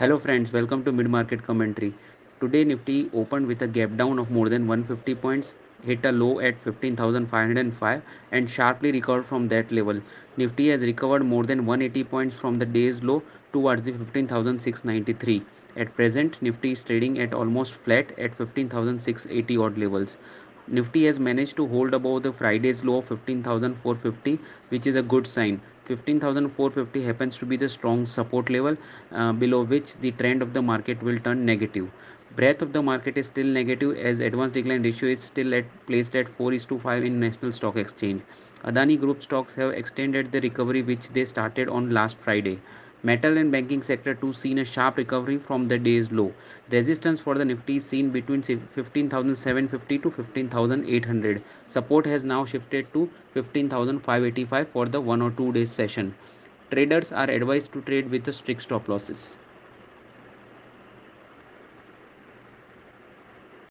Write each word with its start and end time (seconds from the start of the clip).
Hello 0.00 0.16
friends, 0.16 0.52
welcome 0.52 0.84
to 0.84 0.92
Mid 0.92 1.10
Market 1.10 1.42
Commentary. 1.42 1.92
Today 2.40 2.62
Nifty 2.62 3.10
opened 3.12 3.48
with 3.48 3.62
a 3.62 3.66
gap 3.66 3.96
down 3.96 4.20
of 4.20 4.30
more 4.30 4.48
than 4.48 4.68
150 4.68 5.16
points, 5.16 5.56
hit 5.82 6.06
a 6.06 6.12
low 6.12 6.38
at 6.38 6.56
15,505 6.62 8.02
and 8.30 8.48
sharply 8.48 8.92
recovered 8.92 9.26
from 9.26 9.48
that 9.48 9.72
level. 9.72 10.00
Nifty 10.36 10.68
has 10.68 10.82
recovered 10.82 11.24
more 11.24 11.42
than 11.42 11.66
180 11.66 12.04
points 12.04 12.36
from 12.36 12.60
the 12.60 12.64
day's 12.64 13.02
low 13.02 13.24
towards 13.52 13.82
the 13.82 13.92
15,693. 13.92 15.42
At 15.76 15.92
present, 15.96 16.40
Nifty 16.40 16.70
is 16.70 16.84
trading 16.84 17.18
at 17.18 17.34
almost 17.34 17.74
flat 17.74 18.16
at 18.20 18.36
15,680 18.36 19.56
odd 19.56 19.76
levels. 19.76 20.16
Nifty 20.70 21.06
has 21.06 21.18
managed 21.18 21.56
to 21.56 21.66
hold 21.66 21.94
above 21.94 22.22
the 22.22 22.32
Friday's 22.32 22.84
low 22.84 22.98
of 22.98 23.06
15,450, 23.06 24.38
which 24.68 24.86
is 24.86 24.96
a 24.96 25.02
good 25.02 25.26
sign. 25.26 25.60
15,450 25.86 27.02
happens 27.02 27.38
to 27.38 27.46
be 27.46 27.56
the 27.56 27.68
strong 27.68 28.04
support 28.04 28.50
level 28.50 28.76
uh, 29.12 29.32
below 29.32 29.62
which 29.62 29.94
the 29.96 30.10
trend 30.12 30.42
of 30.42 30.52
the 30.52 30.60
market 30.60 31.02
will 31.02 31.18
turn 31.18 31.46
negative. 31.46 31.90
Breadth 32.36 32.60
of 32.60 32.74
the 32.74 32.82
market 32.82 33.16
is 33.16 33.26
still 33.26 33.46
negative 33.46 33.96
as 33.96 34.20
advance 34.20 34.52
decline 34.52 34.82
ratio 34.82 35.08
is 35.08 35.20
still 35.20 35.54
at 35.54 35.64
placed 35.86 36.14
at 36.14 36.28
4 36.28 36.52
is 36.52 36.66
to 36.66 36.78
5 36.78 37.02
in 37.02 37.18
National 37.18 37.50
Stock 37.50 37.76
Exchange. 37.76 38.22
Adani 38.64 39.00
Group 39.00 39.22
stocks 39.22 39.54
have 39.54 39.70
extended 39.72 40.30
the 40.30 40.40
recovery 40.42 40.82
which 40.82 41.08
they 41.08 41.24
started 41.24 41.70
on 41.70 41.90
last 41.90 42.18
Friday. 42.18 42.60
Metal 43.04 43.36
and 43.38 43.52
banking 43.52 43.80
sector 43.80 44.12
too 44.12 44.32
seen 44.32 44.58
a 44.58 44.64
sharp 44.64 44.96
recovery 44.96 45.38
from 45.38 45.68
the 45.68 45.78
day's 45.78 46.10
low. 46.10 46.32
Resistance 46.68 47.20
for 47.20 47.36
the 47.38 47.44
Nifty 47.44 47.76
is 47.76 47.84
seen 47.86 48.10
between 48.10 48.42
15,750 48.42 49.98
to 49.98 50.10
15,800. 50.10 51.42
Support 51.66 52.06
has 52.06 52.24
now 52.24 52.44
shifted 52.44 52.92
to 52.94 53.08
15,585 53.34 54.68
for 54.70 54.86
the 54.86 55.00
1 55.00 55.22
or 55.22 55.30
2 55.30 55.52
days 55.52 55.70
session. 55.70 56.14
Traders 56.72 57.12
are 57.12 57.30
advised 57.30 57.72
to 57.72 57.82
trade 57.82 58.10
with 58.10 58.32
strict 58.34 58.62
stop 58.62 58.88
losses. 58.88 59.36